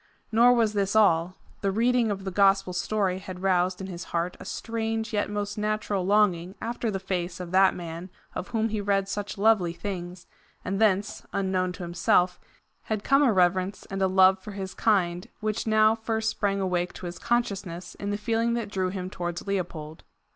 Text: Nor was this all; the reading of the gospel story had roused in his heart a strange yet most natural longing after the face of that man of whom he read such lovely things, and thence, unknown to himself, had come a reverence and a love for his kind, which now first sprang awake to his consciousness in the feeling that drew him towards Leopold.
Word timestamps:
Nor 0.31 0.53
was 0.55 0.73
this 0.73 0.95
all; 0.95 1.35
the 1.61 1.69
reading 1.69 2.09
of 2.09 2.23
the 2.23 2.31
gospel 2.31 2.73
story 2.73 3.19
had 3.19 3.43
roused 3.43 3.79
in 3.79 3.85
his 3.85 4.05
heart 4.05 4.35
a 4.39 4.45
strange 4.45 5.13
yet 5.13 5.29
most 5.29 5.59
natural 5.59 6.03
longing 6.03 6.55
after 6.59 6.89
the 6.89 6.97
face 6.99 7.39
of 7.39 7.51
that 7.51 7.75
man 7.75 8.09
of 8.33 8.47
whom 8.47 8.69
he 8.69 8.81
read 8.81 9.07
such 9.07 9.37
lovely 9.37 9.73
things, 9.73 10.25
and 10.65 10.81
thence, 10.81 11.23
unknown 11.33 11.71
to 11.73 11.83
himself, 11.83 12.39
had 12.85 13.03
come 13.03 13.21
a 13.21 13.31
reverence 13.31 13.85
and 13.91 14.01
a 14.01 14.07
love 14.07 14.39
for 14.41 14.53
his 14.53 14.73
kind, 14.73 15.29
which 15.39 15.67
now 15.67 15.93
first 15.93 16.31
sprang 16.31 16.59
awake 16.59 16.93
to 16.93 17.05
his 17.05 17.19
consciousness 17.19 17.93
in 17.93 18.09
the 18.09 18.17
feeling 18.17 18.55
that 18.55 18.71
drew 18.71 18.89
him 18.89 19.07
towards 19.07 19.45
Leopold. 19.45 20.03